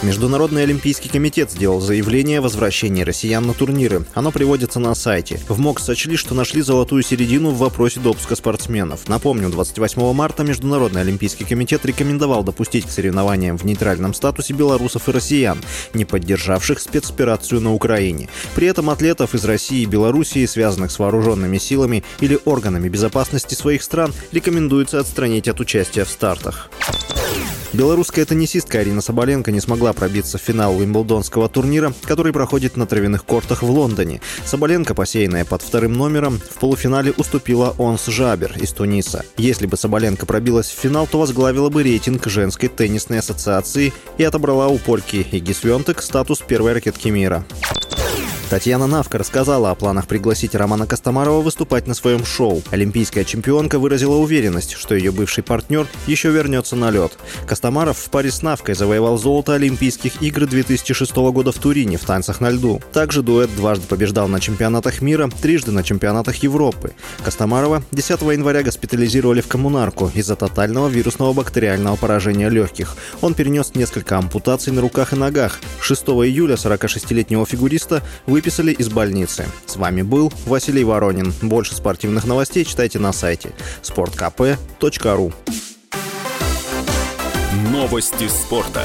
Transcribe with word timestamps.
Международный 0.00 0.62
олимпийский 0.62 1.08
комитет 1.08 1.50
сделал 1.50 1.80
заявление 1.80 2.38
о 2.38 2.42
возвращении 2.42 3.02
россиян 3.02 3.44
на 3.44 3.52
турниры. 3.52 4.04
Оно 4.14 4.30
приводится 4.30 4.78
на 4.78 4.94
сайте. 4.94 5.40
В 5.48 5.58
МОК 5.58 5.80
сочли, 5.80 6.16
что 6.16 6.34
нашли 6.34 6.62
золотую 6.62 7.02
середину 7.02 7.50
в 7.50 7.58
вопросе 7.58 7.98
допуска 7.98 8.36
спортсменов. 8.36 9.08
Напомню, 9.08 9.48
28 9.48 10.12
марта 10.12 10.44
Международный 10.44 11.00
олимпийский 11.00 11.44
комитет 11.44 11.84
рекомендовал 11.84 12.44
допустить 12.44 12.86
к 12.86 12.90
соревнованиям 12.90 13.58
в 13.58 13.64
нейтральном 13.64 14.14
статусе 14.14 14.54
белорусов 14.54 15.08
и 15.08 15.12
россиян, 15.12 15.58
не 15.94 16.04
поддержавших 16.04 16.78
спецоперацию 16.78 17.60
на 17.60 17.74
Украине. 17.74 18.28
При 18.54 18.68
этом 18.68 18.90
атлетов 18.90 19.34
из 19.34 19.44
России 19.44 19.82
и 19.82 19.86
Белоруссии, 19.86 20.46
связанных 20.46 20.92
с 20.92 21.00
вооруженными 21.00 21.58
силами 21.58 22.04
или 22.20 22.38
органами 22.44 22.88
безопасности 22.88 23.54
своих 23.54 23.82
стран, 23.82 24.14
рекомендуется 24.30 25.00
отстранить 25.00 25.48
от 25.48 25.58
участия 25.58 26.04
в 26.04 26.08
стартах. 26.08 26.70
Белорусская 27.74 28.24
теннисистка 28.24 28.78
Арина 28.78 29.02
Соболенко 29.02 29.52
не 29.52 29.60
смогла 29.60 29.92
пробиться 29.92 30.38
в 30.38 30.40
финал 30.40 30.76
Уимблдонского 30.78 31.50
турнира, 31.50 31.92
который 32.04 32.32
проходит 32.32 32.78
на 32.78 32.86
травяных 32.86 33.24
кортах 33.24 33.62
в 33.62 33.70
Лондоне. 33.70 34.22
Соболенко, 34.46 34.94
посеянная 34.94 35.44
под 35.44 35.60
вторым 35.60 35.92
номером, 35.92 36.40
в 36.40 36.58
полуфинале 36.60 37.12
уступила 37.16 37.74
Онс 37.78 38.06
Жабер 38.06 38.56
из 38.58 38.72
Туниса. 38.72 39.24
Если 39.36 39.66
бы 39.66 39.76
Соболенко 39.76 40.24
пробилась 40.24 40.68
в 40.68 40.78
финал, 40.78 41.06
то 41.06 41.18
возглавила 41.18 41.68
бы 41.68 41.82
рейтинг 41.82 42.26
женской 42.26 42.70
теннисной 42.70 43.18
ассоциации 43.18 43.92
и 44.16 44.24
отобрала 44.24 44.68
у 44.68 44.78
польки 44.78 45.26
Иги 45.30 45.52
Свентек 45.52 46.00
статус 46.00 46.40
первой 46.40 46.72
ракетки 46.72 47.08
мира. 47.08 47.44
Татьяна 48.50 48.86
Навка 48.86 49.18
рассказала 49.18 49.70
о 49.70 49.74
планах 49.74 50.06
пригласить 50.06 50.54
Романа 50.54 50.86
Костомарова 50.86 51.42
выступать 51.42 51.86
на 51.86 51.92
своем 51.92 52.24
шоу. 52.24 52.62
Олимпийская 52.70 53.24
чемпионка 53.24 53.78
выразила 53.78 54.16
уверенность, 54.16 54.72
что 54.72 54.94
ее 54.94 55.12
бывший 55.12 55.44
партнер 55.44 55.86
еще 56.06 56.30
вернется 56.30 56.74
на 56.74 56.90
лед. 56.90 57.12
Костомаров 57.46 57.98
в 57.98 58.08
паре 58.08 58.30
с 58.30 58.40
Навкой 58.40 58.74
завоевал 58.74 59.18
золото 59.18 59.52
Олимпийских 59.52 60.22
игр 60.22 60.46
2006 60.46 61.14
года 61.14 61.52
в 61.52 61.58
Турине 61.58 61.98
в 61.98 62.06
танцах 62.06 62.40
на 62.40 62.48
льду. 62.48 62.80
Также 62.94 63.22
дуэт 63.22 63.54
дважды 63.54 63.86
побеждал 63.86 64.28
на 64.28 64.40
чемпионатах 64.40 65.02
мира, 65.02 65.28
трижды 65.42 65.70
на 65.70 65.82
чемпионатах 65.82 66.36
Европы. 66.36 66.92
Костомарова 67.22 67.82
10 67.92 68.22
января 68.22 68.62
госпитализировали 68.62 69.42
в 69.42 69.48
коммунарку 69.48 70.10
из-за 70.14 70.36
тотального 70.36 70.88
вирусного 70.88 71.34
бактериального 71.34 71.96
поражения 71.96 72.48
легких. 72.48 72.96
Он 73.20 73.34
перенес 73.34 73.74
несколько 73.74 74.16
ампутаций 74.16 74.72
на 74.72 74.80
руках 74.80 75.12
и 75.12 75.16
ногах. 75.16 75.60
6 75.82 76.02
июля 76.02 76.54
46-летнего 76.54 77.44
фигуриста 77.44 78.02
вы 78.26 78.37
выписали 78.38 78.70
из 78.70 78.88
больницы. 78.88 79.46
С 79.66 79.74
вами 79.74 80.02
был 80.02 80.32
Василий 80.46 80.84
Воронин. 80.84 81.34
Больше 81.42 81.74
спортивных 81.74 82.24
новостей 82.24 82.64
читайте 82.64 83.00
на 83.00 83.12
сайте 83.12 83.50
sportkp.ru 83.82 85.34
Новости 87.72 88.28
спорта. 88.28 88.84